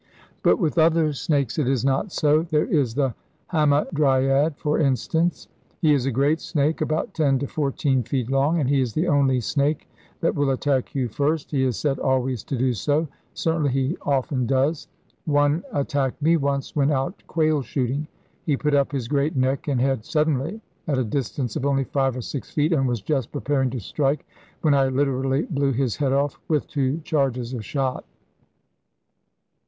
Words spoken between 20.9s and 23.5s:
a distance of only five or six feet, and was just